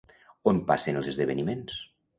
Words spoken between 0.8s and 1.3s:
els